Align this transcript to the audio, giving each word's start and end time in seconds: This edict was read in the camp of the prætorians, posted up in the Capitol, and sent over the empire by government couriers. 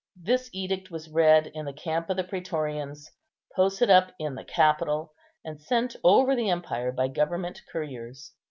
This 0.19 0.49
edict 0.51 0.89
was 0.89 1.11
read 1.11 1.45
in 1.53 1.65
the 1.65 1.73
camp 1.73 2.09
of 2.09 2.17
the 2.17 2.23
prætorians, 2.23 3.03
posted 3.55 3.91
up 3.91 4.13
in 4.17 4.33
the 4.33 4.43
Capitol, 4.43 5.13
and 5.45 5.61
sent 5.61 5.95
over 6.03 6.35
the 6.35 6.49
empire 6.49 6.91
by 6.91 7.07
government 7.07 7.61
couriers. 7.71 8.33